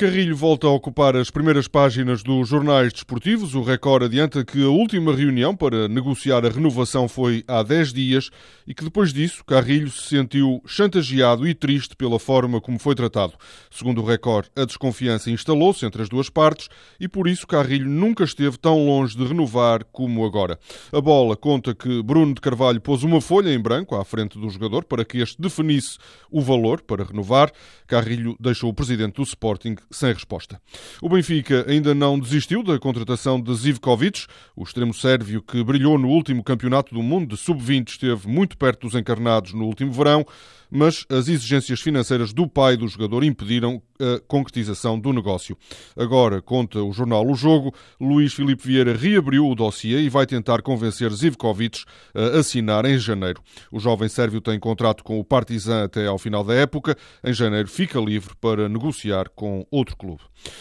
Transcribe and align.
Carrilho 0.00 0.34
volta 0.34 0.66
a 0.66 0.70
ocupar 0.70 1.14
as 1.14 1.30
primeiras 1.30 1.68
páginas 1.68 2.22
dos 2.22 2.48
jornais 2.48 2.90
desportivos. 2.90 3.54
O 3.54 3.60
Record 3.60 4.04
adianta 4.04 4.42
que 4.42 4.64
a 4.64 4.70
última 4.70 5.14
reunião 5.14 5.54
para 5.54 5.88
negociar 5.88 6.42
a 6.46 6.48
renovação 6.48 7.06
foi 7.06 7.44
há 7.46 7.62
10 7.62 7.92
dias 7.92 8.30
e 8.66 8.72
que 8.72 8.82
depois 8.82 9.12
disso 9.12 9.44
Carrilho 9.44 9.90
se 9.90 10.08
sentiu 10.08 10.62
chantageado 10.64 11.46
e 11.46 11.52
triste 11.52 11.94
pela 11.94 12.18
forma 12.18 12.62
como 12.62 12.78
foi 12.78 12.94
tratado. 12.94 13.34
Segundo 13.70 14.00
o 14.00 14.06
Record, 14.06 14.46
a 14.56 14.64
desconfiança 14.64 15.30
instalou-se 15.30 15.84
entre 15.84 16.00
as 16.00 16.08
duas 16.08 16.30
partes 16.30 16.70
e 16.98 17.06
por 17.06 17.28
isso 17.28 17.46
Carrilho 17.46 17.86
nunca 17.86 18.24
esteve 18.24 18.56
tão 18.56 18.86
longe 18.86 19.14
de 19.14 19.26
renovar 19.26 19.84
como 19.92 20.24
agora. 20.24 20.58
A 20.90 21.00
bola 21.02 21.36
conta 21.36 21.74
que 21.74 22.02
Bruno 22.02 22.32
de 22.32 22.40
Carvalho 22.40 22.80
pôs 22.80 23.02
uma 23.02 23.20
folha 23.20 23.52
em 23.52 23.60
branco 23.60 23.94
à 23.94 24.02
frente 24.02 24.38
do 24.38 24.48
jogador 24.48 24.82
para 24.82 25.04
que 25.04 25.18
este 25.18 25.38
definisse 25.38 25.98
o 26.30 26.40
valor 26.40 26.80
para 26.80 27.04
renovar. 27.04 27.52
Carrilho 27.86 28.34
deixou 28.40 28.70
o 28.70 28.74
presidente 28.74 29.16
do 29.16 29.22
Sporting 29.24 29.76
sem 29.90 30.12
resposta. 30.12 30.60
O 31.02 31.08
Benfica 31.08 31.64
ainda 31.68 31.94
não 31.94 32.18
desistiu 32.18 32.62
da 32.62 32.78
contratação 32.78 33.40
de 33.40 33.54
Zivkovic, 33.54 34.26
o 34.54 34.62
extremo 34.62 34.94
sérvio 34.94 35.42
que 35.42 35.62
brilhou 35.64 35.98
no 35.98 36.08
último 36.08 36.44
campeonato 36.44 36.94
do 36.94 37.02
mundo 37.02 37.34
de 37.34 37.36
sub-20 37.36 37.88
esteve 37.88 38.28
muito 38.28 38.56
perto 38.56 38.86
dos 38.86 38.94
encarnados 38.94 39.52
no 39.52 39.64
último 39.64 39.92
verão 39.92 40.24
mas 40.70 41.04
as 41.08 41.28
exigências 41.28 41.80
financeiras 41.80 42.32
do 42.32 42.46
pai 42.46 42.76
do 42.76 42.86
jogador 42.86 43.24
impediram 43.24 43.82
a 44.00 44.20
concretização 44.26 44.98
do 44.98 45.12
negócio. 45.12 45.58
Agora, 45.96 46.40
conta 46.40 46.82
o 46.82 46.92
jornal 46.92 47.26
O 47.26 47.34
Jogo, 47.34 47.74
Luís 48.00 48.32
Filipe 48.32 48.66
Vieira 48.66 48.96
reabriu 48.96 49.46
o 49.46 49.54
dossiê 49.54 50.00
e 50.00 50.08
vai 50.08 50.26
tentar 50.26 50.62
convencer 50.62 51.10
Zivkovic 51.10 51.84
a 52.14 52.38
assinar 52.38 52.84
em 52.86 52.98
janeiro. 52.98 53.42
O 53.70 53.80
jovem 53.80 54.08
sérvio 54.08 54.40
tem 54.40 54.58
contrato 54.58 55.02
com 55.02 55.18
o 55.18 55.24
Partizan 55.24 55.84
até 55.84 56.06
ao 56.06 56.18
final 56.18 56.44
da 56.44 56.54
época. 56.54 56.96
Em 57.24 57.32
janeiro 57.32 57.68
fica 57.68 57.98
livre 57.98 58.34
para 58.40 58.68
negociar 58.68 59.28
com 59.30 59.66
outro 59.70 59.79
clube. 59.84 60.20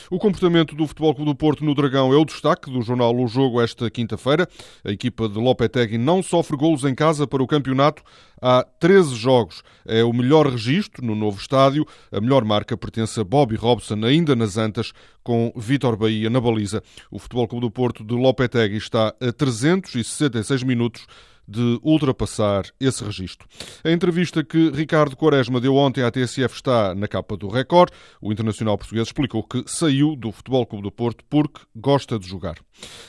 O 0.09 0.17
comportamento 0.17 0.75
do 0.75 0.87
Futebol 0.87 1.13
Clube 1.13 1.31
do 1.31 1.35
Porto 1.35 1.63
no 1.63 1.73
Dragão 1.73 2.13
é 2.13 2.17
o 2.17 2.25
destaque 2.25 2.71
do 2.71 2.81
jornal 2.81 3.15
O 3.15 3.27
Jogo 3.27 3.61
esta 3.61 3.89
quinta-feira. 3.89 4.47
A 4.83 4.91
equipa 4.91 5.27
de 5.27 5.37
Lopetegui 5.37 5.97
não 5.97 6.23
sofre 6.23 6.57
golos 6.57 6.83
em 6.83 6.95
casa 6.95 7.27
para 7.27 7.43
o 7.43 7.47
campeonato 7.47 8.03
há 8.41 8.65
13 8.79 9.15
jogos. 9.15 9.63
É 9.85 10.03
o 10.03 10.13
melhor 10.13 10.47
registro 10.47 11.05
no 11.05 11.15
novo 11.15 11.39
estádio. 11.39 11.85
A 12.11 12.19
melhor 12.19 12.43
marca 12.43 12.77
pertence 12.77 13.19
a 13.19 13.23
Bobby 13.23 13.55
Robson, 13.55 14.03
ainda 14.03 14.35
nas 14.35 14.57
Antas, 14.57 14.91
com 15.23 15.51
Vítor 15.55 15.95
Bahia 15.95 16.29
na 16.29 16.39
baliza. 16.39 16.81
O 17.11 17.19
Futebol 17.19 17.47
Clube 17.47 17.65
do 17.65 17.71
Porto 17.71 18.03
de 18.03 18.13
Lopetegui 18.13 18.77
está 18.77 19.13
a 19.19 19.31
366 19.31 20.63
minutos 20.63 21.05
de 21.49 21.79
ultrapassar 21.83 22.65
esse 22.79 23.03
registro. 23.03 23.47
A 23.83 23.91
entrevista 23.91 24.43
que 24.43 24.69
Ricardo 24.69 25.15
Quaresma 25.15 25.59
deu 25.59 25.75
ontem 25.75 26.03
à 26.03 26.11
TSF 26.11 26.55
está 26.55 26.93
na 26.93 27.07
capa 27.07 27.35
do 27.35 27.47
Record. 27.47 27.91
O 28.21 28.31
internacional 28.31 28.77
português 28.77 29.07
explicou 29.07 29.41
que 29.43 29.63
saiu 29.65 30.15
do 30.15 30.31
Futebol 30.31 30.65
Clube 30.65 30.83
do 30.83 30.91
Porto 30.91 31.23
porque 31.29 31.61
gosta 31.75 32.19
de 32.19 32.27
jogar. 32.27 32.55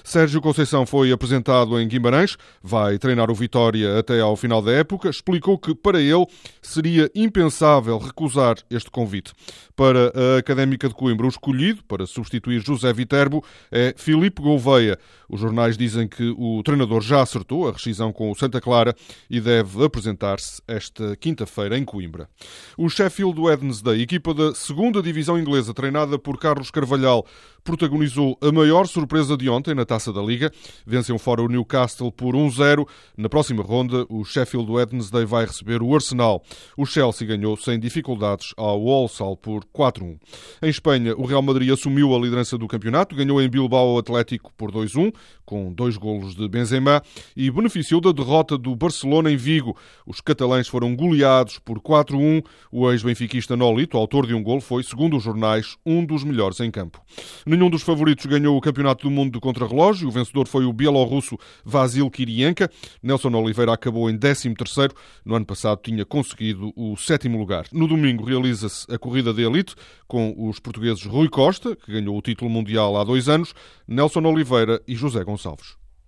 Sérgio 0.02 0.40
Conceição 0.40 0.86
foi 0.86 1.12
apresentado 1.12 1.78
em 1.78 1.86
Guimarães, 1.86 2.36
vai 2.62 2.98
treinar 2.98 3.30
o 3.30 3.34
Vitória 3.34 3.98
até 3.98 4.20
ao 4.20 4.36
final 4.36 4.62
da 4.62 4.72
época. 4.72 5.10
Explicou 5.10 5.58
que 5.58 5.74
para 5.74 6.00
ele 6.00 6.26
seria 6.62 7.10
impensável 7.14 7.98
recusar 7.98 8.56
este 8.70 8.90
convite. 8.90 9.32
Para 9.76 10.12
a 10.14 10.38
Académica 10.38 10.88
de 10.88 10.94
Coimbra, 10.94 11.26
o 11.26 11.28
escolhido 11.28 11.84
para 11.84 12.06
substituir 12.06 12.60
José 12.60 12.92
Viterbo 12.92 13.44
é 13.70 13.94
Filipe 13.96 14.42
Gouveia. 14.42 14.98
Os 15.28 15.40
jornais 15.40 15.76
dizem 15.76 16.08
que 16.08 16.34
o 16.36 16.62
treinador 16.62 17.00
já 17.00 17.22
acertou 17.22 17.68
a 17.68 17.72
rescisão 17.72 18.12
o 18.30 18.34
Santa 18.34 18.60
Clara 18.60 18.94
e 19.28 19.40
deve 19.40 19.84
apresentar-se 19.84 20.62
esta 20.66 21.16
quinta-feira 21.16 21.76
em 21.76 21.84
Coimbra. 21.84 22.28
O 22.76 22.88
Sheffield 22.88 23.40
Wednesday, 23.40 24.02
equipa 24.02 24.32
da 24.32 24.54
segunda 24.54 25.02
divisão 25.02 25.38
inglesa, 25.38 25.74
treinada 25.74 26.18
por 26.18 26.38
Carlos 26.38 26.70
Carvalhal, 26.70 27.26
protagonizou 27.62 28.38
a 28.40 28.50
maior 28.52 28.86
surpresa 28.86 29.36
de 29.36 29.48
ontem 29.48 29.74
na 29.74 29.84
Taça 29.84 30.12
da 30.12 30.22
Liga. 30.22 30.50
Venceu 30.86 31.18
fora 31.18 31.42
o 31.42 31.48
Newcastle 31.48 32.10
por 32.10 32.34
1-0. 32.34 32.86
Na 33.16 33.28
próxima 33.28 33.62
ronda, 33.62 34.06
o 34.08 34.24
Sheffield 34.24 34.70
Wednesday 34.70 35.24
vai 35.24 35.44
receber 35.44 35.82
o 35.82 35.94
Arsenal. 35.94 36.42
O 36.76 36.86
Chelsea 36.86 37.26
ganhou 37.26 37.56
sem 37.56 37.78
dificuldades 37.78 38.52
ao 38.56 38.82
Walsall 38.82 39.36
por 39.36 39.64
4-1. 39.64 40.18
Em 40.62 40.68
Espanha, 40.68 41.14
o 41.16 41.24
Real 41.24 41.42
Madrid 41.42 41.70
assumiu 41.70 42.14
a 42.14 42.18
liderança 42.18 42.56
do 42.56 42.66
campeonato, 42.66 43.14
ganhou 43.14 43.40
em 43.40 43.48
Bilbao 43.48 43.94
o 43.94 43.98
Atlético 43.98 44.52
por 44.56 44.70
2-1, 44.70 45.12
com 45.44 45.72
dois 45.72 45.96
golos 45.96 46.34
de 46.34 46.48
Benzema, 46.48 47.02
e 47.36 47.50
beneficiou 47.50 48.00
da 48.00 48.12
derrota 48.12 48.56
do 48.56 48.74
Barcelona 48.76 49.30
em 49.30 49.36
Vigo. 49.36 49.76
Os 50.06 50.20
catalães 50.20 50.68
foram 50.68 50.94
goleados 50.94 51.58
por 51.58 51.80
4-1. 51.80 52.44
O 52.70 52.90
ex-benfiquista 52.90 53.56
Nolito, 53.56 53.96
autor 53.96 54.26
de 54.26 54.34
um 54.34 54.42
gol, 54.42 54.60
foi, 54.60 54.82
segundo 54.82 55.16
os 55.16 55.22
jornais, 55.22 55.76
um 55.84 56.04
dos 56.04 56.24
melhores 56.24 56.60
em 56.60 56.70
campo. 56.70 57.00
Nenhum 57.50 57.68
dos 57.68 57.82
favoritos 57.82 58.26
ganhou 58.26 58.56
o 58.56 58.60
Campeonato 58.60 59.08
do 59.08 59.10
Mundo 59.10 59.32
de 59.32 59.40
Contrarrelógio. 59.40 60.06
O 60.06 60.10
vencedor 60.12 60.46
foi 60.46 60.64
o 60.64 60.72
bielorrusso 60.72 61.36
Vasil 61.64 62.08
Kirienka. 62.08 62.70
Nelson 63.02 63.34
Oliveira 63.34 63.72
acabou 63.72 64.08
em 64.08 64.16
13º. 64.16 64.92
No 65.24 65.34
ano 65.34 65.44
passado 65.44 65.80
tinha 65.82 66.04
conseguido 66.04 66.72
o 66.76 66.96
sétimo 66.96 67.36
lugar. 67.36 67.66
No 67.72 67.88
domingo 67.88 68.22
realiza-se 68.24 68.86
a 68.88 68.96
corrida 68.96 69.34
de 69.34 69.42
elite 69.42 69.74
com 70.06 70.32
os 70.48 70.60
portugueses 70.60 71.04
Rui 71.04 71.28
Costa, 71.28 71.74
que 71.74 71.90
ganhou 71.90 72.16
o 72.16 72.22
título 72.22 72.48
mundial 72.48 72.96
há 72.96 73.02
dois 73.02 73.28
anos, 73.28 73.52
Nelson 73.84 74.20
Oliveira 74.20 74.80
e 74.86 74.94
José 74.94 75.24
Gonçalves. 75.24 75.79